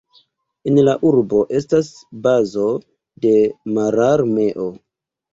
[0.69, 1.89] En la urbo estas
[2.27, 2.63] bazo
[3.25, 3.33] de
[3.75, 4.65] Mararmeo.